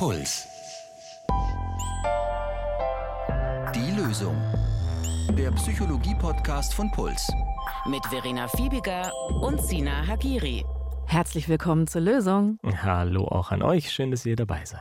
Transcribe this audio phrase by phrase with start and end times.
[0.00, 0.48] Puls.
[3.74, 4.34] Die Lösung.
[5.36, 7.30] Der Psychologie-Podcast von Puls.
[7.84, 10.64] Mit Verena Fiebiger und Sina Hagiri.
[11.04, 12.56] Herzlich willkommen zur Lösung.
[12.64, 14.80] Hallo auch an euch, schön, dass ihr dabei seid.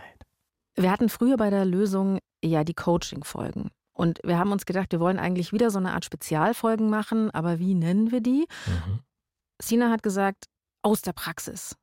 [0.78, 3.72] Wir hatten früher bei der Lösung ja die Coaching-Folgen.
[3.92, 7.60] Und wir haben uns gedacht, wir wollen eigentlich wieder so eine Art Spezialfolgen machen, aber
[7.60, 8.48] wie nennen wir die?
[8.68, 9.00] Mhm.
[9.62, 10.46] Sina hat gesagt,
[10.82, 11.76] aus der Praxis.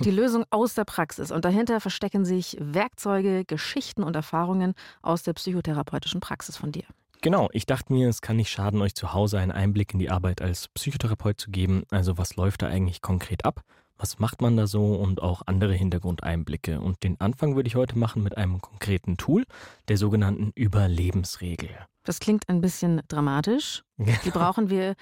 [0.00, 1.30] Die Lösung aus der Praxis.
[1.30, 6.84] Und dahinter verstecken sich Werkzeuge, Geschichten und Erfahrungen aus der psychotherapeutischen Praxis von dir.
[7.22, 10.08] Genau, ich dachte mir, es kann nicht schaden, euch zu Hause einen Einblick in die
[10.08, 11.84] Arbeit als Psychotherapeut zu geben.
[11.90, 13.60] Also was läuft da eigentlich konkret ab?
[13.98, 16.80] Was macht man da so und auch andere Hintergrundeinblicke?
[16.80, 19.44] Und den Anfang würde ich heute machen mit einem konkreten Tool,
[19.88, 21.68] der sogenannten Überlebensregel.
[22.04, 23.82] Das klingt ein bisschen dramatisch.
[24.24, 24.94] Die brauchen wir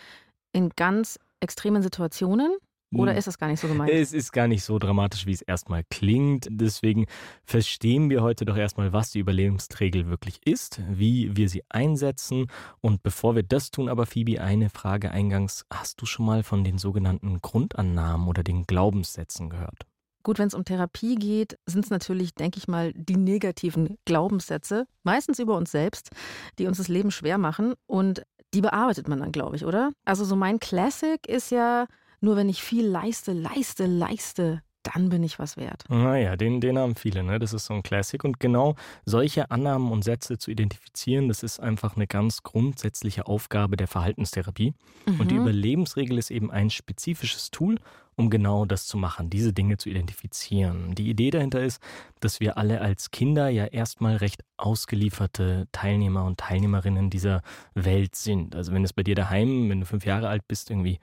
[0.50, 2.56] in ganz extremen Situationen.
[2.94, 3.18] Oder hm.
[3.18, 3.90] ist das gar nicht so gemeint?
[3.90, 6.48] Es ist gar nicht so dramatisch, wie es erstmal klingt.
[6.50, 7.06] Deswegen
[7.44, 12.46] verstehen wir heute doch erstmal, was die Überlebensregel wirklich ist, wie wir sie einsetzen.
[12.80, 15.66] Und bevor wir das tun, aber Phoebe, eine Frage eingangs.
[15.70, 19.84] Hast du schon mal von den sogenannten Grundannahmen oder den Glaubenssätzen gehört?
[20.22, 24.86] Gut, wenn es um Therapie geht, sind es natürlich, denke ich mal, die negativen Glaubenssätze,
[25.02, 26.10] meistens über uns selbst,
[26.58, 27.74] die uns das Leben schwer machen.
[27.86, 28.22] Und
[28.54, 29.92] die bearbeitet man dann, glaube ich, oder?
[30.04, 31.86] Also so mein Classic ist ja,
[32.20, 34.62] nur wenn ich viel leiste, leiste, leiste,
[34.94, 35.84] dann bin ich was wert.
[35.88, 37.38] Naja, den, den haben viele, ne?
[37.38, 38.22] Das ist so ein Classic.
[38.24, 43.76] Und genau solche Annahmen und Sätze zu identifizieren, das ist einfach eine ganz grundsätzliche Aufgabe
[43.76, 44.74] der Verhaltenstherapie.
[45.06, 45.20] Mhm.
[45.20, 45.42] Und die mhm.
[45.42, 47.76] Überlebensregel ist eben ein spezifisches Tool,
[48.16, 50.94] um genau das zu machen, diese Dinge zu identifizieren.
[50.94, 51.80] Die Idee dahinter ist,
[52.20, 57.42] dass wir alle als Kinder ja erstmal recht ausgelieferte Teilnehmer und Teilnehmerinnen dieser
[57.74, 58.56] Welt sind.
[58.56, 60.98] Also wenn es bei dir daheim, wenn du fünf Jahre alt bist, irgendwie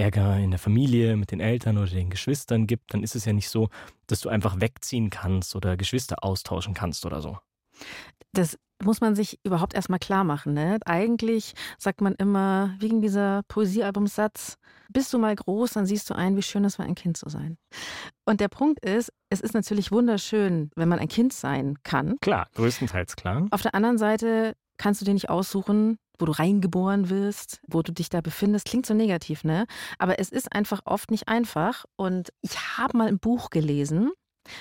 [0.00, 3.32] Ärger in der Familie mit den Eltern oder den Geschwistern gibt, dann ist es ja
[3.32, 3.68] nicht so,
[4.06, 7.38] dass du einfach wegziehen kannst oder Geschwister austauschen kannst oder so.
[8.32, 10.54] Das muss man sich überhaupt erstmal klar machen.
[10.54, 10.78] Ne?
[10.86, 14.56] Eigentlich sagt man immer, wegen dieser Poesiealbumsatz,
[14.92, 17.28] bist du mal groß, dann siehst du ein, wie schön es war, ein Kind zu
[17.28, 17.58] sein.
[18.24, 22.16] Und der Punkt ist, es ist natürlich wunderschön, wenn man ein Kind sein kann.
[22.20, 23.46] Klar, größtenteils klar.
[23.50, 27.92] Auf der anderen Seite kannst du dir nicht aussuchen, wo du reingeboren wirst, wo du
[27.92, 28.64] dich da befindest.
[28.64, 29.66] Klingt so negativ, ne?
[29.98, 31.84] Aber es ist einfach oft nicht einfach.
[31.96, 34.10] Und ich habe mal ein Buch gelesen.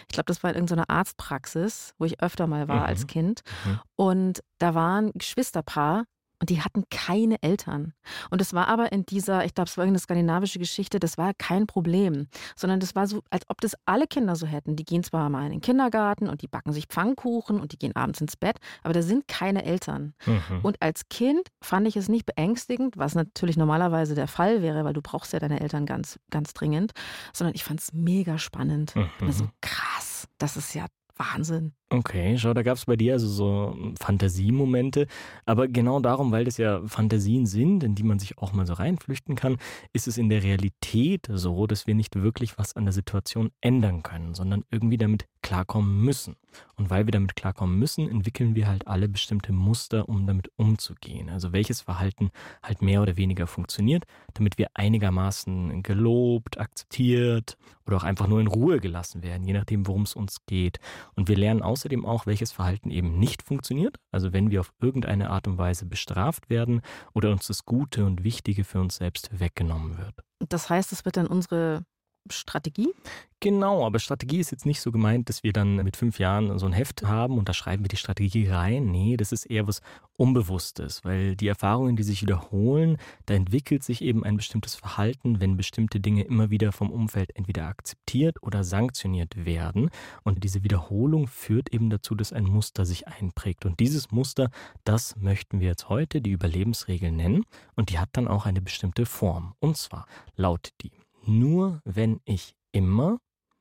[0.09, 2.84] Ich glaube, das war in irgendeiner Arztpraxis, wo ich öfter mal war mhm.
[2.84, 3.41] als Kind.
[3.66, 3.80] Mhm.
[3.96, 6.03] Und da war ein Geschwisterpaar,
[6.39, 7.94] und die hatten keine Eltern.
[8.29, 11.33] Und es war aber in dieser, ich glaube, es war irgendeine skandinavische Geschichte, das war
[11.33, 14.75] kein Problem, sondern das war so, als ob das alle Kinder so hätten.
[14.75, 17.95] Die gehen zwar mal in den Kindergarten und die backen sich Pfannkuchen und die gehen
[17.95, 20.13] abends ins Bett, aber da sind keine Eltern.
[20.25, 20.59] Mhm.
[20.63, 24.94] Und als Kind fand ich es nicht beängstigend, was natürlich normalerweise der Fall wäre, weil
[24.94, 26.91] du brauchst ja deine Eltern ganz, ganz dringend,
[27.33, 28.95] sondern ich fand es mega spannend.
[28.95, 29.09] Mhm.
[29.21, 30.85] Also krass, das ist ja
[31.16, 31.73] Wahnsinn.
[31.91, 35.07] Okay, schau, da gab es bei dir also so Fantasiemomente.
[35.47, 38.73] Aber genau darum, weil das ja Fantasien sind, in die man sich auch mal so
[38.73, 39.57] reinflüchten kann,
[39.91, 44.03] ist es in der Realität so, dass wir nicht wirklich was an der Situation ändern
[44.03, 46.35] können, sondern irgendwie damit klarkommen müssen.
[46.75, 51.29] Und weil wir damit klarkommen müssen, entwickeln wir halt alle bestimmte Muster, um damit umzugehen.
[51.29, 52.31] Also welches Verhalten
[52.63, 58.47] halt mehr oder weniger funktioniert, damit wir einigermaßen gelobt, akzeptiert oder auch einfach nur in
[58.47, 60.79] Ruhe gelassen werden, je nachdem, worum es uns geht.
[61.16, 63.97] Und wir lernen außerdem auch, welches Verhalten eben nicht funktioniert.
[64.12, 66.81] Also wenn wir auf irgendeine Art und Weise bestraft werden
[67.13, 70.16] oder uns das Gute und Wichtige für uns selbst weggenommen wird.
[70.50, 71.85] Das heißt, es wird dann unsere
[72.31, 72.94] Strategie?
[73.41, 76.66] Genau, aber Strategie ist jetzt nicht so gemeint, dass wir dann mit fünf Jahren so
[76.66, 78.91] ein Heft haben und da schreiben wir die Strategie rein.
[78.91, 79.81] Nee, das ist eher was
[80.17, 82.97] Unbewusstes, weil die Erfahrungen, die sich wiederholen,
[83.28, 87.68] da entwickelt sich eben ein bestimmtes Verhalten, wenn bestimmte Dinge immer wieder vom Umfeld entweder
[87.68, 89.89] akzeptiert oder sanktioniert werden.
[90.23, 93.66] Und diese Wiederholung führt eben dazu, dass ein Muster sich einprägt.
[93.66, 94.50] Und dieses Muster,
[94.84, 97.45] das möchten wir jetzt heute die Überlebensregel nennen.
[97.78, 99.53] Und die hat dann auch eine bestimmte Form.
[99.59, 100.91] Und zwar lautet die
[101.29, 103.19] nur wenn ich immer,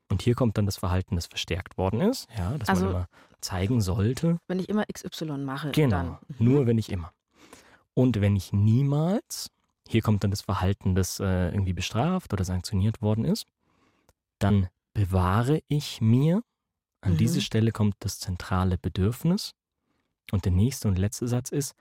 [0.08, 3.08] und hier kommt dann das Verhalten, das verstärkt worden ist, ja, das also, man immer
[3.40, 4.38] zeigen sollte.
[4.48, 5.70] Wenn ich immer XY mache.
[5.70, 6.18] Genau, dann.
[6.28, 6.36] Mhm.
[6.38, 7.12] nur wenn ich immer.
[7.94, 9.50] Und wenn ich niemals,
[9.88, 13.46] hier kommt dann das Verhalten, das äh, irgendwie bestraft oder sanktioniert worden ist,
[14.38, 16.42] dann bewahre ich mir,
[17.00, 17.16] an mhm.
[17.18, 19.54] diese Stelle kommt das zentrale Bedürfnis.
[20.30, 21.74] Und der nächste und letzte Satz ist,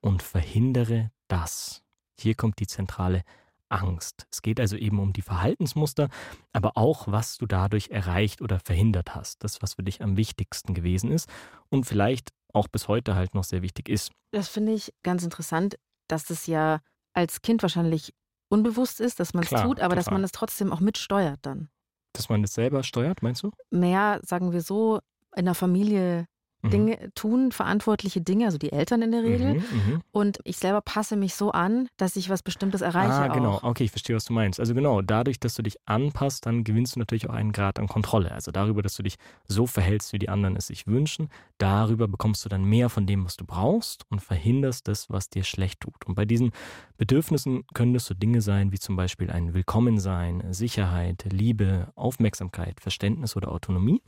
[0.00, 1.82] und verhindere das.
[2.18, 3.24] Hier kommt die zentrale
[3.68, 4.26] Angst.
[4.30, 6.08] Es geht also eben um die Verhaltensmuster,
[6.52, 9.42] aber auch, was du dadurch erreicht oder verhindert hast.
[9.44, 11.28] Das, was für dich am wichtigsten gewesen ist
[11.68, 14.12] und vielleicht auch bis heute halt noch sehr wichtig ist.
[14.32, 15.78] Das finde ich ganz interessant,
[16.08, 16.80] dass das ja
[17.12, 18.14] als Kind wahrscheinlich
[18.48, 19.94] unbewusst ist, dass man es tut, aber total.
[19.96, 21.68] dass man es trotzdem auch mitsteuert dann.
[22.14, 23.50] Dass man es selber steuert, meinst du?
[23.70, 25.00] Mehr, sagen wir so,
[25.36, 26.26] in der Familie
[26.68, 26.70] Mhm.
[26.70, 29.54] Dinge tun, verantwortliche Dinge, also die Eltern in der Regel.
[29.54, 30.00] Mhm, mhm.
[30.12, 33.12] Und ich selber passe mich so an, dass ich was Bestimmtes erreiche.
[33.12, 33.54] Ah, genau.
[33.54, 33.62] Auch.
[33.62, 34.60] Okay, ich verstehe, was du meinst.
[34.60, 37.88] Also genau, dadurch, dass du dich anpasst, dann gewinnst du natürlich auch einen Grad an
[37.88, 38.32] Kontrolle.
[38.32, 39.16] Also darüber, dass du dich
[39.46, 41.28] so verhältst, wie die anderen es sich wünschen,
[41.58, 45.44] darüber bekommst du dann mehr von dem, was du brauchst und verhinderst das, was dir
[45.44, 46.06] schlecht tut.
[46.06, 46.52] Und bei diesen
[46.96, 53.36] Bedürfnissen können das so Dinge sein, wie zum Beispiel ein Willkommensein, Sicherheit, Liebe, Aufmerksamkeit, Verständnis
[53.36, 54.02] oder Autonomie.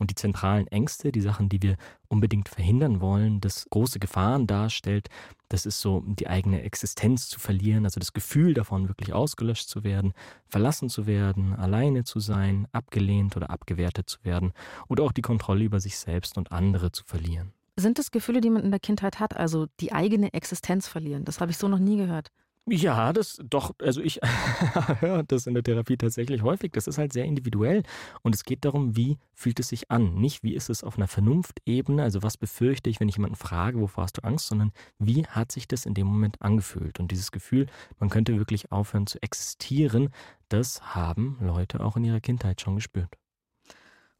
[0.00, 1.76] Und die zentralen Ängste, die Sachen, die wir
[2.08, 5.08] unbedingt verhindern wollen, das große Gefahren darstellt,
[5.50, 9.84] das ist so die eigene Existenz zu verlieren, also das Gefühl davon, wirklich ausgelöscht zu
[9.84, 10.14] werden,
[10.48, 14.52] verlassen zu werden, alleine zu sein, abgelehnt oder abgewertet zu werden
[14.88, 17.52] oder auch die Kontrolle über sich selbst und andere zu verlieren.
[17.76, 21.24] Sind das Gefühle, die man in der Kindheit hat, also die eigene Existenz verlieren?
[21.24, 22.30] Das habe ich so noch nie gehört.
[22.66, 24.20] Ja, das doch, also ich
[25.00, 26.72] höre das in der Therapie tatsächlich häufig.
[26.72, 27.82] Das ist halt sehr individuell
[28.22, 30.14] und es geht darum, wie fühlt es sich an?
[30.14, 33.80] Nicht, wie ist es auf einer Vernunftebene, also was befürchte ich, wenn ich jemanden frage,
[33.80, 37.00] wovor hast du Angst, sondern wie hat sich das in dem Moment angefühlt?
[37.00, 37.66] Und dieses Gefühl,
[37.98, 40.10] man könnte wirklich aufhören zu existieren,
[40.48, 43.16] das haben Leute auch in ihrer Kindheit schon gespürt.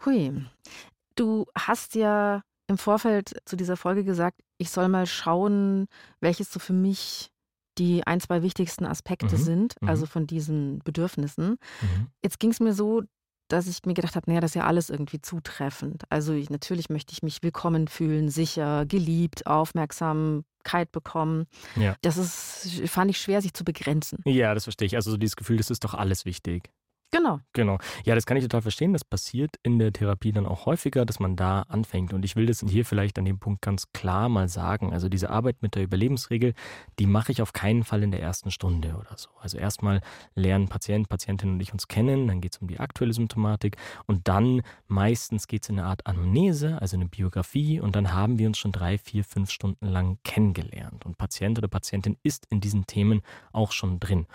[0.05, 0.45] Hui.
[1.15, 5.87] Du hast ja im Vorfeld zu dieser Folge gesagt, ich soll mal schauen,
[6.21, 7.31] welches so für mich
[7.81, 9.89] die ein, zwei wichtigsten Aspekte Mhm, sind, mhm.
[9.89, 11.57] also von diesen Bedürfnissen.
[11.81, 12.07] Mhm.
[12.23, 13.03] Jetzt ging es mir so,
[13.49, 16.05] dass ich mir gedacht habe, naja, das ist ja alles irgendwie zutreffend.
[16.09, 21.47] Also ich, natürlich möchte ich mich willkommen fühlen, sicher, geliebt, Aufmerksamkeit bekommen.
[21.75, 21.97] Ja.
[22.03, 24.19] Das ist, fand ich schwer, sich zu begrenzen.
[24.25, 24.95] Ja, das verstehe ich.
[24.95, 26.71] Also so dieses Gefühl, das ist doch alles wichtig.
[27.13, 27.41] Genau.
[27.55, 27.79] Genau.
[28.05, 28.93] Ja, das kann ich total verstehen.
[28.93, 32.13] Das passiert in der Therapie dann auch häufiger, dass man da anfängt.
[32.13, 34.93] Und ich will das hier vielleicht an dem Punkt ganz klar mal sagen.
[34.93, 36.55] Also diese Arbeit mit der Überlebensregel,
[37.01, 39.29] die mache ich auf keinen Fall in der ersten Stunde oder so.
[39.41, 40.03] Also erstmal
[40.37, 43.77] lernen Patient, Patientin und ich uns kennen, dann geht es um die aktuelle Symptomatik
[44.07, 48.39] und dann meistens geht es in eine Art Anamnese, also eine Biografie und dann haben
[48.39, 51.05] wir uns schon drei, vier, fünf Stunden lang kennengelernt.
[51.05, 53.23] Und Patient oder Patientin ist in diesen Themen
[53.53, 54.27] auch schon drin.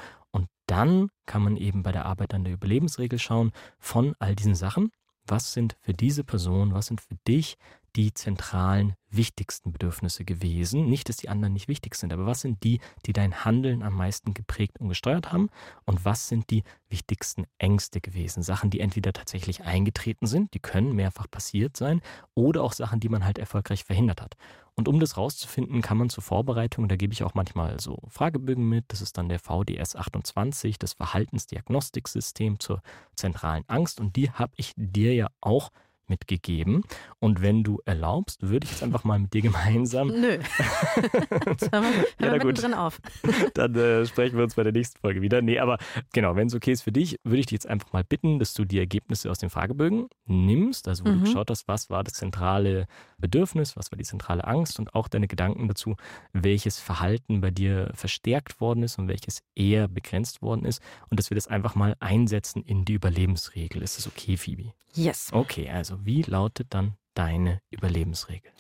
[0.67, 4.91] Dann kann man eben bei der Arbeit an der Überlebensregel schauen von all diesen Sachen.
[5.27, 7.57] Was sind für diese Person, was sind für dich
[7.95, 10.89] die zentralen, wichtigsten Bedürfnisse gewesen?
[10.89, 13.93] Nicht, dass die anderen nicht wichtig sind, aber was sind die, die dein Handeln am
[13.93, 15.49] meisten geprägt und gesteuert haben?
[15.85, 18.43] Und was sind die wichtigsten Ängste gewesen?
[18.43, 22.01] Sachen, die entweder tatsächlich eingetreten sind, die können mehrfach passiert sein,
[22.33, 24.35] oder auch Sachen, die man halt erfolgreich verhindert hat.
[24.77, 28.67] Und um das rauszufinden, kann man zur Vorbereitung, da gebe ich auch manchmal so Fragebögen
[28.67, 32.81] mit, das ist dann der VDS 28, das Verhaltensdiagnostiksystem zur
[33.15, 35.69] zentralen Angst und die habe ich dir ja auch
[36.09, 36.83] mitgegeben.
[37.19, 40.37] Und wenn du erlaubst, würde ich jetzt einfach mal mit dir gemeinsam, Nö.
[41.47, 41.83] Jetzt hören
[42.17, 42.47] wir, hören gut.
[42.47, 42.99] mittendrin auf.
[43.53, 45.41] dann äh, sprechen wir uns bei der nächsten Folge wieder.
[45.41, 45.77] Nee, aber
[46.13, 48.53] genau, wenn es okay ist für dich, würde ich dich jetzt einfach mal bitten, dass
[48.53, 51.23] du die Ergebnisse aus den Fragebögen nimmst, also wo du Mhm.
[51.25, 52.87] geschaut hast, was war das zentrale
[53.17, 55.95] Bedürfnis, was war die zentrale Angst und auch deine Gedanken dazu,
[56.33, 61.29] welches Verhalten bei dir verstärkt worden ist und welches eher begrenzt worden ist und dass
[61.29, 63.81] wir das einfach mal einsetzen in die Überlebensregel.
[63.81, 64.73] Ist das okay, Phoebe?
[64.93, 65.29] Yes.
[65.33, 68.51] Okay, also wie lautet dann deine Überlebensregel?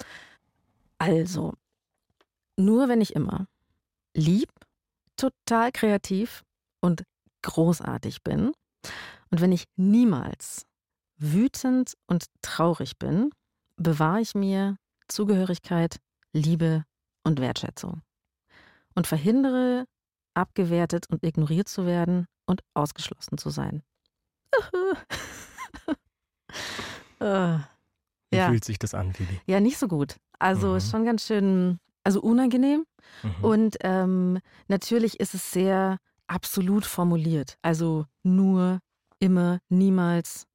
[0.97, 1.53] Also,
[2.57, 3.47] nur wenn ich immer
[4.13, 4.49] lieb,
[5.17, 6.43] total kreativ
[6.81, 7.03] und
[7.41, 8.51] großartig bin
[9.29, 10.65] und wenn ich niemals
[11.17, 13.31] wütend und traurig bin,
[13.77, 15.99] bewahre ich mir Zugehörigkeit,
[16.33, 16.85] Liebe
[17.23, 18.01] und Wertschätzung
[18.95, 19.85] und verhindere,
[20.33, 23.83] abgewertet und ignoriert zu werden und ausgeschlossen zu sein.
[27.25, 27.59] Äh,
[28.31, 28.49] Wie Ja.
[28.49, 29.39] fühlt sich das an, Phoebe?
[29.45, 30.15] ja, nicht so gut.
[30.39, 30.77] Also Mhm.
[30.77, 32.85] ist schon ganz schön, also unangenehm.
[33.23, 33.43] Mhm.
[33.43, 37.57] Und ähm, natürlich ist es sehr absolut formuliert.
[37.61, 38.79] Also nur,
[39.19, 40.47] immer, niemals.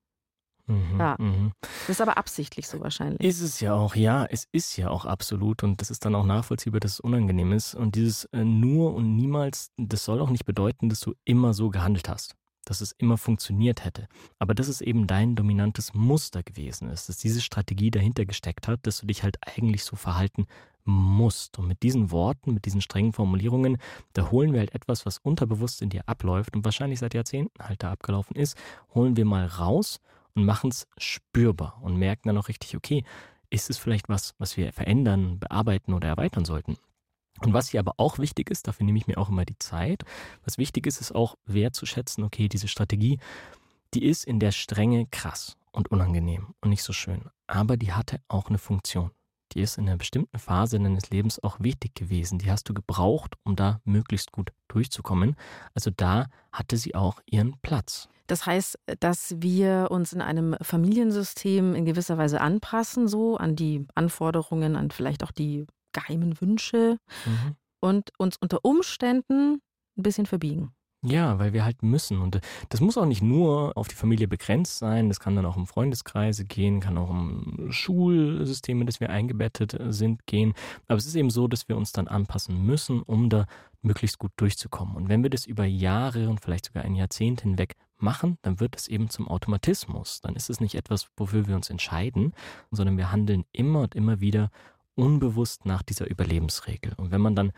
[0.66, 0.98] Mhm.
[1.00, 1.16] ja.
[1.18, 1.52] Mhm.
[1.62, 3.20] Das ist aber absichtlich so wahrscheinlich.
[3.20, 6.26] Ist es ja auch, ja, es ist ja auch absolut und das ist dann auch
[6.26, 7.74] nachvollziehbar, dass es unangenehm ist.
[7.74, 11.70] Und dieses äh, nur und niemals, das soll auch nicht bedeuten, dass du immer so
[11.70, 12.36] gehandelt hast,
[12.70, 14.06] dass es immer funktioniert hätte.
[14.38, 18.86] Aber dass es eben dein dominantes Muster gewesen ist, dass diese Strategie dahinter gesteckt hat,
[18.86, 20.46] dass du dich halt eigentlich so verhalten
[20.84, 21.58] musst.
[21.58, 23.78] Und mit diesen Worten, mit diesen strengen Formulierungen,
[24.12, 27.82] da holen wir halt etwas, was unterbewusst in dir abläuft und wahrscheinlich seit Jahrzehnten halt
[27.82, 28.56] da abgelaufen ist,
[28.94, 30.00] holen wir mal raus
[30.36, 33.02] und machen es spürbar und merken dann auch richtig, okay,
[33.50, 36.76] ist es vielleicht was, was wir verändern, bearbeiten oder erweitern sollten.
[37.40, 40.04] Und was hier aber auch wichtig ist, dafür nehme ich mir auch immer die Zeit,
[40.44, 43.18] was wichtig ist, ist auch wertzuschätzen, okay, diese Strategie,
[43.94, 48.20] die ist in der Strenge krass und unangenehm und nicht so schön, aber die hatte
[48.28, 49.10] auch eine Funktion.
[49.52, 52.38] die ist in einer bestimmten Phase deines Lebens auch wichtig gewesen.
[52.38, 55.34] Die hast du gebraucht, um da möglichst gut durchzukommen.
[55.74, 58.08] Also da hatte sie auch ihren Platz.
[58.26, 63.86] Das heißt, dass wir uns in einem Familiensystem in gewisser Weise anpassen, so an die
[63.96, 67.56] Anforderungen, an vielleicht auch die geheimen Wünsche mhm.
[67.80, 69.62] und uns unter Umständen
[69.96, 70.72] ein bisschen verbiegen.
[71.02, 72.20] Ja, weil wir halt müssen.
[72.20, 75.08] Und äh, das muss auch nicht nur auf die Familie begrenzt sein.
[75.08, 79.92] Das kann dann auch um Freundeskreise gehen, kann auch um Schulsysteme, das wir eingebettet äh,
[79.94, 80.52] sind, gehen.
[80.88, 83.46] Aber es ist eben so, dass wir uns dann anpassen müssen, um da
[83.80, 84.94] möglichst gut durchzukommen.
[84.94, 88.76] Und wenn wir das über Jahre und vielleicht sogar ein Jahrzehnt hinweg machen, dann wird
[88.76, 90.20] es eben zum Automatismus.
[90.20, 92.34] Dann ist es nicht etwas, wofür wir uns entscheiden,
[92.70, 94.50] sondern wir handeln immer und immer wieder
[94.94, 96.94] unbewusst nach dieser Überlebensregel.
[96.96, 97.52] Und wenn man dann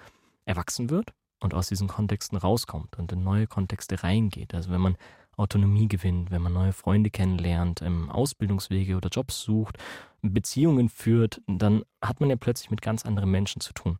[0.44, 1.12] erwachsen wird,
[1.42, 4.54] und aus diesen Kontexten rauskommt und in neue Kontexte reingeht.
[4.54, 4.96] Also wenn man
[5.36, 9.78] Autonomie gewinnt, wenn man neue Freunde kennenlernt, Ausbildungswege oder Jobs sucht,
[10.20, 13.98] Beziehungen führt, dann hat man ja plötzlich mit ganz anderen Menschen zu tun.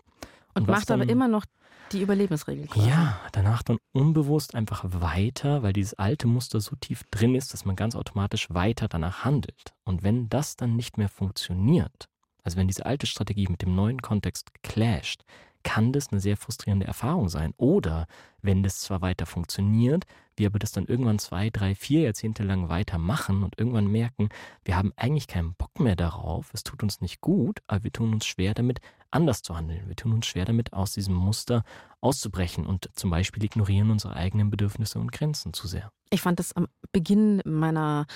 [0.55, 1.47] Und, und macht dann, aber immer noch
[1.91, 2.67] die Überlebensregel.
[2.69, 2.89] Quasi.
[2.89, 7.65] Ja, danach dann unbewusst einfach weiter, weil dieses alte Muster so tief drin ist, dass
[7.65, 9.75] man ganz automatisch weiter danach handelt.
[9.85, 12.09] Und wenn das dann nicht mehr funktioniert,
[12.43, 15.25] also wenn diese alte Strategie mit dem neuen Kontext clasht,
[15.63, 17.55] kann das eine sehr frustrierende Erfahrung sein.
[17.57, 18.07] Oder
[18.43, 20.05] wenn das zwar weiter funktioniert,
[20.37, 24.31] wir aber das dann irgendwann zwei, drei, vier Jahrzehnte lang weitermachen und irgendwann merken,
[24.65, 28.13] wir haben eigentlich keinen Bock mehr darauf, es tut uns nicht gut, aber wir tun
[28.13, 28.81] uns schwer damit,
[29.11, 29.87] anders zu handeln.
[29.89, 31.65] Wir tun uns schwer damit, aus diesem Muster
[32.01, 35.93] auszubrechen und zum Beispiel ignorieren unsere eigenen Bedürfnisse und Grenzen zu sehr.
[36.11, 38.07] Ich fand es am Beginn meiner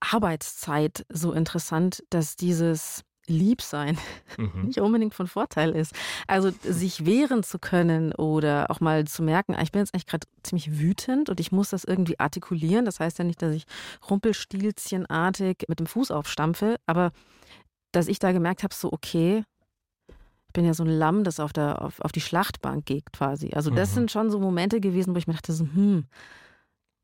[0.00, 3.98] Arbeitszeit so interessant, dass dieses lieb sein
[4.36, 4.64] mhm.
[4.64, 5.94] nicht unbedingt von Vorteil ist.
[6.26, 10.06] Also sich wehren zu können oder auch mal zu merken, ah, ich bin jetzt eigentlich
[10.06, 12.84] gerade ziemlich wütend und ich muss das irgendwie artikulieren.
[12.84, 13.64] Das heißt ja nicht, dass ich
[14.10, 17.12] rumpelstilzchenartig mit dem Fuß aufstampfe, aber
[17.92, 19.44] dass ich da gemerkt habe, so okay,
[20.08, 23.52] ich bin ja so ein Lamm, das auf, der, auf, auf die Schlachtbank geht quasi.
[23.54, 23.94] Also das mhm.
[23.94, 26.04] sind schon so Momente gewesen, wo ich mir dachte, so, hm,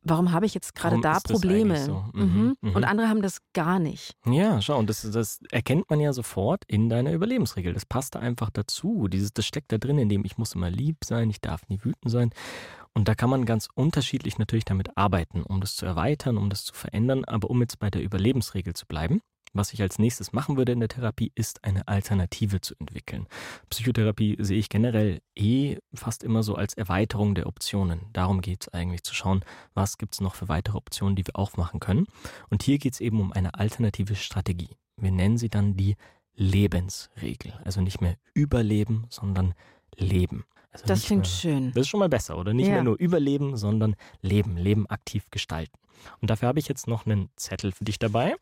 [0.02, 1.84] warum habe ich jetzt gerade da Probleme?
[1.84, 2.04] So?
[2.12, 2.56] Mhm, mhm.
[2.60, 2.76] Mhm.
[2.76, 4.14] Und andere haben das gar nicht.
[4.26, 7.72] Ja, schau, und das, das, erkennt man ja sofort in deiner Überlebensregel.
[7.72, 9.08] Das passt da einfach dazu.
[9.08, 11.78] Dieses, das steckt da drin, in dem ich muss immer lieb sein, ich darf nie
[11.82, 12.30] wütend sein.
[12.94, 16.64] Und da kann man ganz unterschiedlich natürlich damit arbeiten, um das zu erweitern, um das
[16.64, 17.24] zu verändern.
[17.24, 19.20] Aber um jetzt bei der Überlebensregel zu bleiben,
[19.52, 23.26] was ich als nächstes machen würde in der Therapie, ist eine Alternative zu entwickeln.
[23.70, 28.00] Psychotherapie sehe ich generell eh fast immer so als Erweiterung der Optionen.
[28.12, 31.36] Darum geht es eigentlich zu schauen, was gibt es noch für weitere Optionen, die wir
[31.36, 32.06] auch machen können.
[32.50, 34.70] Und hier geht es eben um eine alternative Strategie.
[34.96, 35.96] Wir nennen sie dann die
[36.34, 37.52] Lebensregel.
[37.64, 39.54] Also nicht mehr überleben, sondern
[39.96, 40.44] leben.
[40.70, 41.72] Also das klingt mehr, schön.
[41.72, 42.52] Das ist schon mal besser, oder?
[42.52, 42.74] Nicht ja.
[42.74, 45.76] mehr nur überleben, sondern leben, Leben aktiv gestalten.
[46.20, 48.36] Und dafür habe ich jetzt noch einen Zettel für dich dabei.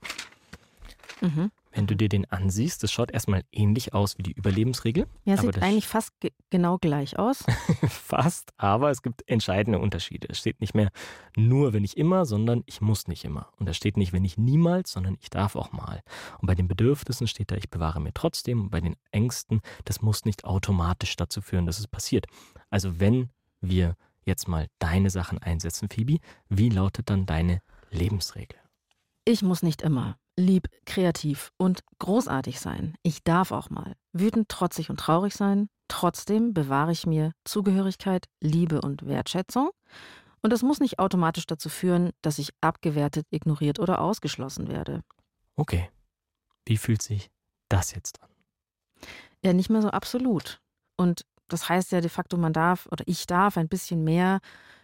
[1.21, 1.51] Mhm.
[1.73, 5.07] Wenn du dir den ansiehst, das schaut erstmal ähnlich aus wie die Überlebensregel.
[5.25, 6.13] Ja, sieht eigentlich fast
[6.49, 7.45] genau gleich aus.
[7.89, 10.29] fast, aber es gibt entscheidende Unterschiede.
[10.31, 10.91] Es steht nicht mehr
[11.37, 13.51] nur, wenn ich immer, sondern ich muss nicht immer.
[13.59, 16.03] Und da steht nicht, wenn ich niemals, sondern ich darf auch mal.
[16.39, 18.63] Und bei den Bedürfnissen steht da, ich bewahre mir trotzdem.
[18.63, 22.27] Und bei den Ängsten, das muss nicht automatisch dazu führen, dass es passiert.
[22.71, 23.29] Also wenn
[23.61, 26.19] wir jetzt mal deine Sachen einsetzen, Phoebe,
[26.49, 28.59] wie lautet dann deine Lebensregel?
[29.27, 32.95] Ich muss nicht immer lieb, kreativ und großartig sein.
[33.03, 35.69] Ich darf auch mal wütend, trotzig und traurig sein.
[35.89, 39.71] Trotzdem bewahre ich mir Zugehörigkeit, Liebe und Wertschätzung.
[40.43, 45.03] Und das muss nicht automatisch dazu führen, dass ich abgewertet, ignoriert oder ausgeschlossen werde.
[45.57, 45.91] Okay.
[46.67, 47.31] Wie fühlt sich
[47.69, 48.31] das jetzt an?
[49.43, 50.61] Ja, nicht mehr so absolut.
[50.97, 54.41] Und das heißt ja de facto, man darf oder ich darf ein bisschen mehr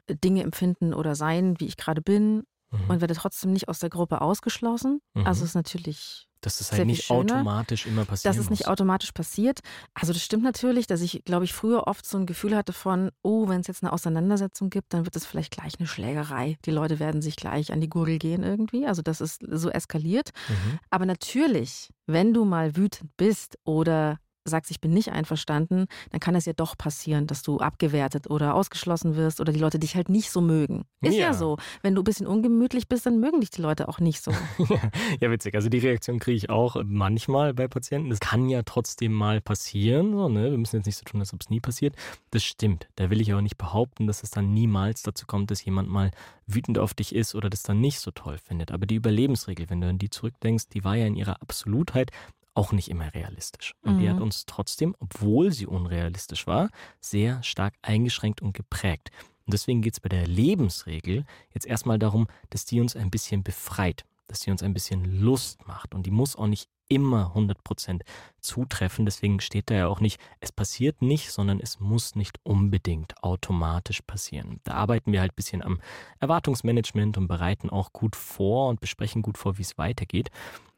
[0.09, 2.91] Dinge empfinden oder sein, wie ich gerade bin, mhm.
[2.91, 5.01] und werde trotzdem nicht aus der Gruppe ausgeschlossen.
[5.15, 5.27] Mhm.
[5.27, 6.29] Also ist natürlich.
[6.41, 8.35] Dass das halt nicht automatisch immer passiert.
[8.35, 9.61] Dass es nicht automatisch passiert.
[9.95, 13.13] Also das stimmt natürlich, dass ich, glaube ich, früher oft so ein Gefühl hatte von,
[13.23, 16.59] oh, wenn es jetzt eine Auseinandersetzung gibt, dann wird es vielleicht gleich eine Schlägerei.
[16.65, 18.89] Die Leute werden sich gleich an die Gurgel gehen irgendwie.
[18.89, 20.31] Also das ist so eskaliert.
[20.49, 20.81] Mhm.
[20.91, 26.35] Aber natürlich, wenn du mal wütend bist oder sagst, ich bin nicht einverstanden, dann kann
[26.35, 30.09] es ja doch passieren, dass du abgewertet oder ausgeschlossen wirst oder die Leute dich halt
[30.09, 30.85] nicht so mögen.
[31.01, 31.59] Ist ja, ja so.
[31.83, 34.33] Wenn du ein bisschen ungemütlich bist, dann mögen dich die Leute auch nicht so.
[35.21, 35.55] ja, witzig.
[35.55, 38.11] Also die Reaktion kriege ich auch manchmal bei Patienten.
[38.11, 40.13] Das kann ja trotzdem mal passieren.
[40.13, 40.51] So, ne?
[40.51, 41.95] Wir müssen jetzt nicht so tun, als ob es nie passiert.
[42.31, 42.89] Das stimmt.
[42.97, 46.11] Da will ich aber nicht behaupten, dass es dann niemals dazu kommt, dass jemand mal
[46.47, 48.73] wütend auf dich ist oder das dann nicht so toll findet.
[48.73, 52.11] Aber die Überlebensregel, wenn du an die zurückdenkst, die war ja in ihrer Absolutheit
[52.55, 53.75] auch nicht immer realistisch.
[53.83, 54.01] Und mhm.
[54.01, 54.23] die hat mhm.
[54.23, 59.11] uns trotzdem, obwohl sie unrealistisch war, sehr stark eingeschränkt und geprägt.
[59.47, 63.43] Und deswegen geht es bei der Lebensregel jetzt erstmal darum, dass die uns ein bisschen
[63.43, 64.05] befreit.
[64.29, 65.95] dass sie uns ein bisschen Lust macht.
[65.95, 68.03] Und die muss auch nicht immer 100%
[68.41, 69.05] zutreffen.
[69.05, 74.03] Deswegen steht da ja auch nicht, es passiert nicht, sondern es muss nicht unbedingt automatisch
[74.03, 74.61] passieren.
[74.65, 75.81] Da arbeiten wir halt ein bisschen am
[76.21, 80.31] Erwartungsmanagement und bereiten auch gut vor und besprechen gut vor, wie es weitergeht.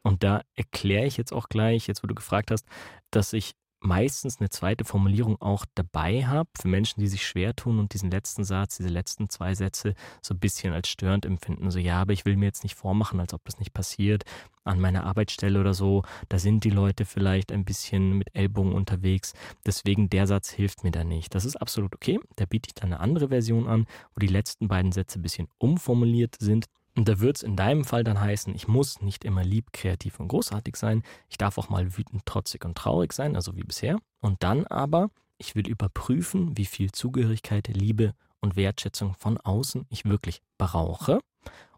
[0.03, 2.65] Und da erkläre ich jetzt auch gleich, jetzt wo du gefragt hast,
[3.09, 7.79] dass ich meistens eine zweite Formulierung auch dabei habe für Menschen, die sich schwer tun
[7.79, 11.69] und diesen letzten Satz, diese letzten zwei Sätze so ein bisschen als störend empfinden.
[11.71, 14.23] So, ja, aber ich will mir jetzt nicht vormachen, als ob das nicht passiert.
[14.63, 19.33] An meiner Arbeitsstelle oder so, da sind die Leute vielleicht ein bisschen mit Ellbogen unterwegs.
[19.65, 21.35] Deswegen der Satz hilft mir da nicht.
[21.35, 22.19] Das ist absolut okay.
[22.35, 25.47] Da biete ich dann eine andere Version an, wo die letzten beiden Sätze ein bisschen
[25.59, 26.65] umformuliert sind.
[26.97, 30.19] Und da wird es in deinem Fall dann heißen, ich muss nicht immer lieb, kreativ
[30.19, 31.03] und großartig sein.
[31.27, 33.99] Ich darf auch mal wütend, trotzig und traurig sein, also wie bisher.
[34.21, 40.05] Und dann aber, ich will überprüfen, wie viel Zugehörigkeit, Liebe und Wertschätzung von außen ich
[40.05, 41.19] wirklich brauche.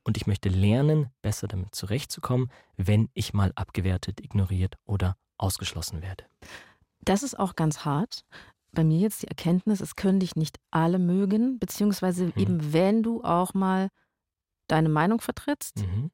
[0.03, 6.25] Und ich möchte lernen, besser damit zurechtzukommen, wenn ich mal abgewertet, ignoriert oder ausgeschlossen werde.
[7.01, 8.23] Das ist auch ganz hart.
[8.71, 12.33] Bei mir jetzt die Erkenntnis, es können dich nicht alle mögen, beziehungsweise hm.
[12.35, 13.89] eben wenn du auch mal
[14.67, 16.11] deine Meinung vertrittst, mhm.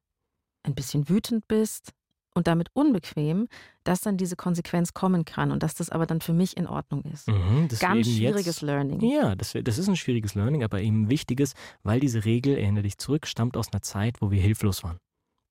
[0.62, 1.92] ein bisschen wütend bist
[2.34, 3.48] und damit unbequem,
[3.84, 7.02] dass dann diese Konsequenz kommen kann und dass das aber dann für mich in Ordnung
[7.04, 7.28] ist.
[7.28, 9.00] Mhm, Ganz schwieriges jetzt, Learning.
[9.00, 12.98] Ja, das, das ist ein schwieriges Learning, aber eben wichtiges, weil diese Regel, erinnere dich
[12.98, 14.98] zurück, stammt aus einer Zeit, wo wir hilflos waren.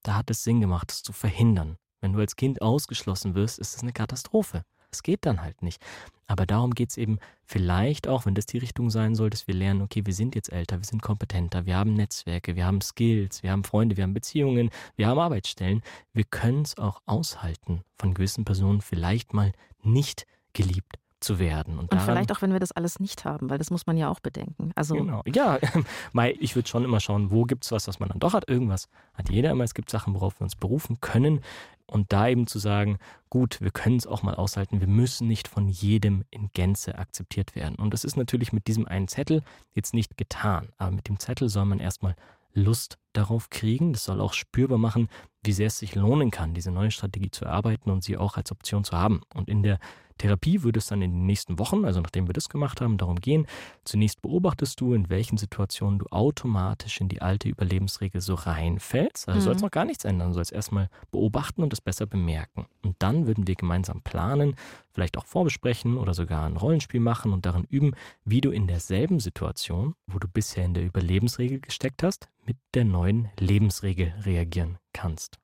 [0.04, 1.78] Da hat es Sinn gemacht, das zu verhindern.
[2.02, 4.64] Wenn du als Kind ausgeschlossen wirst, ist das eine Katastrophe.
[4.94, 5.82] Es geht dann halt nicht.
[6.28, 9.54] Aber darum geht es eben vielleicht auch, wenn das die Richtung sein soll, dass wir
[9.54, 13.44] lernen, okay, wir sind jetzt älter, wir sind kompetenter, wir haben Netzwerke, wir haben Skills,
[13.44, 15.82] wir haben Freunde, wir haben Beziehungen, wir haben Arbeitsstellen.
[16.14, 19.52] Wir können es auch aushalten, von gewissen Personen vielleicht mal
[19.84, 21.74] nicht geliebt zu werden.
[21.74, 23.98] Und, und daran, vielleicht auch, wenn wir das alles nicht haben, weil das muss man
[23.98, 24.72] ja auch bedenken.
[24.76, 25.24] Also genau.
[25.26, 25.58] Ja,
[26.40, 28.50] ich würde schon immer schauen, wo gibt es was, was man dann doch hat.
[28.50, 29.64] Irgendwas hat jeder immer.
[29.64, 31.42] Es gibt Sachen, worauf wir uns berufen können.
[31.86, 32.98] Und da eben zu sagen,
[33.30, 37.56] gut, wir können es auch mal aushalten, wir müssen nicht von jedem in Gänze akzeptiert
[37.56, 37.76] werden.
[37.76, 40.70] Und das ist natürlich mit diesem einen Zettel jetzt nicht getan.
[40.78, 42.16] Aber mit dem Zettel soll man erstmal
[42.54, 43.94] Lust darauf kriegen.
[43.94, 45.08] Das soll auch spürbar machen,
[45.44, 48.52] wie sehr es sich lohnen kann, diese neue Strategie zu erarbeiten und sie auch als
[48.52, 49.22] Option zu haben.
[49.34, 49.80] Und in der
[50.18, 53.20] Therapie würde es dann in den nächsten Wochen, also nachdem wir das gemacht haben, darum
[53.20, 53.48] gehen.
[53.84, 59.28] Zunächst beobachtest du, in welchen Situationen du automatisch in die alte Überlebensregel so reinfällst.
[59.28, 59.44] Also mhm.
[59.44, 62.68] sollst noch gar nichts ändern, du sollst erstmal beobachten und das besser bemerken.
[62.84, 64.56] Und dann würden wir gemeinsam planen,
[64.92, 69.20] vielleicht auch vorbesprechen oder sogar ein Rollenspiel machen und darin üben, wie du in derselben
[69.20, 73.03] Situation, wo du bisher in der Überlebensregel gesteckt hast, mit der neuen
[73.40, 75.38] Lebensregel reagieren kannst.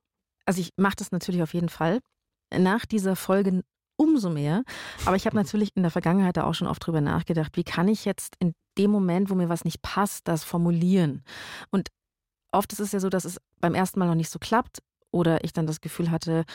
[0.46, 2.00] Also ich mache das natürlich auf jeden Fall.
[2.56, 3.64] Nach dieser Folge
[4.00, 4.64] umso mehr.
[5.06, 7.88] Aber ich habe natürlich in der Vergangenheit da auch schon oft drüber nachgedacht, wie kann
[7.88, 11.24] ich jetzt in dem Moment, wo mir was nicht passt, das formulieren?
[11.70, 11.90] Und
[12.52, 14.80] oft ist es ja so, dass es beim ersten Mal noch nicht so klappt
[15.12, 16.46] oder ich dann das Gefühl hatte,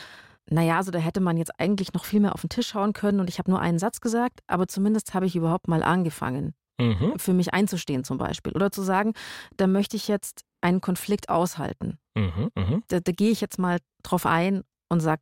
[0.49, 3.19] naja, also da hätte man jetzt eigentlich noch viel mehr auf den Tisch schauen können
[3.19, 7.13] und ich habe nur einen Satz gesagt, aber zumindest habe ich überhaupt mal angefangen, mhm.
[7.17, 8.53] für mich einzustehen zum Beispiel.
[8.53, 9.13] Oder zu sagen,
[9.57, 11.99] da möchte ich jetzt einen Konflikt aushalten.
[12.15, 12.81] Mhm, mh.
[12.87, 15.21] Da, da gehe ich jetzt mal drauf ein und sage,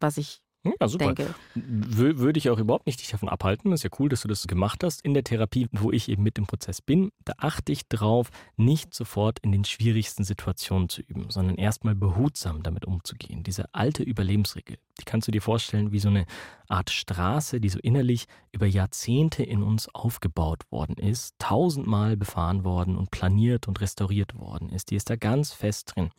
[0.00, 1.14] was ich ja, super.
[1.54, 3.72] Würde ich auch überhaupt nicht dich davon abhalten.
[3.72, 5.04] ist ja cool, dass du das gemacht hast.
[5.04, 8.94] In der Therapie, wo ich eben mit dem Prozess bin, da achte ich drauf, nicht
[8.94, 13.42] sofort in den schwierigsten Situationen zu üben, sondern erstmal behutsam damit umzugehen.
[13.42, 16.26] Diese alte Überlebensregel, die kannst du dir vorstellen wie so eine
[16.68, 22.96] Art Straße, die so innerlich über Jahrzehnte in uns aufgebaut worden ist, tausendmal befahren worden
[22.96, 24.90] und planiert und restauriert worden ist.
[24.90, 26.10] Die ist da ganz fest drin.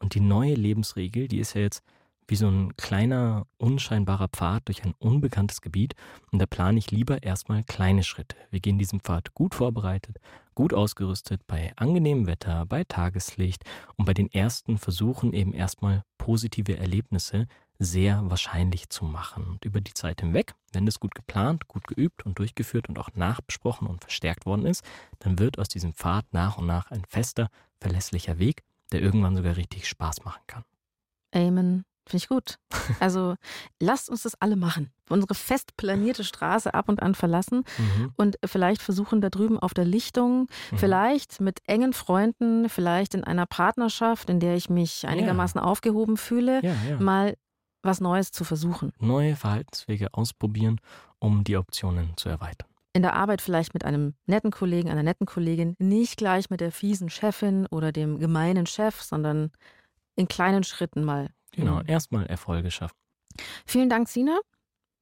[0.00, 1.84] Und die neue Lebensregel, die ist ja jetzt
[2.28, 5.94] wie so ein kleiner, unscheinbarer Pfad durch ein unbekanntes Gebiet
[6.30, 8.36] und da plane ich lieber erstmal kleine Schritte.
[8.50, 10.18] Wir gehen diesen Pfad gut vorbereitet,
[10.54, 13.64] gut ausgerüstet, bei angenehmem Wetter, bei Tageslicht
[13.96, 17.46] und bei den ersten Versuchen eben erstmal positive Erlebnisse
[17.78, 19.44] sehr wahrscheinlich zu machen.
[19.44, 23.10] Und über die Zeit hinweg, wenn das gut geplant, gut geübt und durchgeführt und auch
[23.14, 24.84] nachbesprochen und verstärkt worden ist,
[25.18, 27.48] dann wird aus diesem Pfad nach und nach ein fester,
[27.80, 30.64] verlässlicher Weg, der irgendwann sogar richtig Spaß machen kann.
[31.34, 31.84] Amen.
[32.06, 32.58] Finde ich gut.
[33.00, 33.36] Also
[33.80, 34.92] lasst uns das alle machen.
[35.08, 38.12] Unsere fest planierte Straße ab und an verlassen mhm.
[38.16, 40.78] und vielleicht versuchen da drüben auf der Lichtung, mhm.
[40.78, 45.64] vielleicht mit engen Freunden, vielleicht in einer Partnerschaft, in der ich mich einigermaßen ja.
[45.64, 46.98] aufgehoben fühle, ja, ja.
[46.98, 47.36] mal
[47.82, 48.92] was Neues zu versuchen.
[48.98, 50.80] Neue Verhaltenswege ausprobieren,
[51.18, 52.68] um die Optionen zu erweitern.
[52.94, 56.72] In der Arbeit vielleicht mit einem netten Kollegen, einer netten Kollegin, nicht gleich mit der
[56.72, 59.50] fiesen Chefin oder dem gemeinen Chef, sondern
[60.14, 61.84] in kleinen Schritten mal Genau, mhm.
[61.86, 62.96] erstmal Erfolge schaffen.
[63.66, 64.40] Vielen Dank, Sina,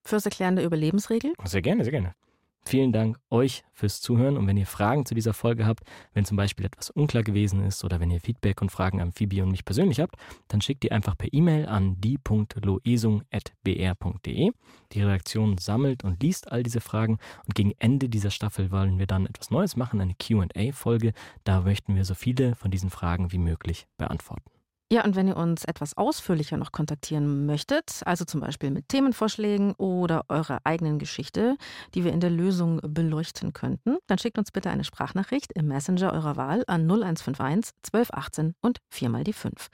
[0.05, 1.33] fürs Erklären der Überlebensregel.
[1.45, 2.15] Sehr gerne, sehr gerne.
[2.63, 5.83] Vielen Dank euch fürs Zuhören und wenn ihr Fragen zu dieser Folge habt,
[6.13, 9.43] wenn zum Beispiel etwas unklar gewesen ist oder wenn ihr Feedback und Fragen an Phoebe
[9.43, 10.17] und mich persönlich habt,
[10.49, 14.51] dann schickt die einfach per E-Mail an die.loesung.br.de.
[14.93, 19.07] Die Redaktion sammelt und liest all diese Fragen und gegen Ende dieser Staffel wollen wir
[19.07, 21.15] dann etwas Neues machen, eine QA-Folge.
[21.45, 24.51] Da möchten wir so viele von diesen Fragen wie möglich beantworten.
[24.93, 29.75] Ja, und wenn ihr uns etwas ausführlicher noch kontaktieren möchtet, also zum Beispiel mit Themenvorschlägen
[29.75, 31.57] oder eurer eigenen Geschichte,
[31.95, 36.13] die wir in der Lösung beleuchten könnten, dann schickt uns bitte eine Sprachnachricht im Messenger
[36.13, 39.69] eurer Wahl an 0151 1218 und 4 mal die 5.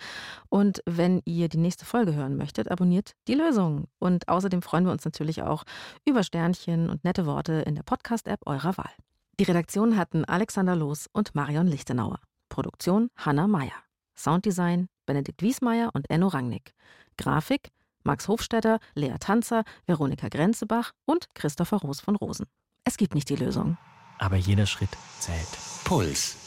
[0.50, 3.86] Und wenn ihr die nächste Folge hören möchtet, abonniert die Lösung.
[3.98, 5.64] Und außerdem freuen wir uns natürlich auch
[6.04, 8.92] über Sternchen und nette Worte in der Podcast-App eurer Wahl.
[9.40, 12.20] Die Redaktion hatten Alexander Loos und Marion Lichtenauer.
[12.50, 13.85] Produktion Hanna Meyer.
[14.16, 16.74] Sounddesign Benedikt Wiesmeier und Enno Rangnick.
[17.16, 17.70] Grafik
[18.06, 22.46] Max Hofstetter, Lea Tanzer, Veronika Grenzebach und Christopher Roos von Rosen.
[22.84, 23.76] Es gibt nicht die Lösung.
[24.18, 25.48] Aber jeder Schritt zählt.
[25.84, 26.45] Puls.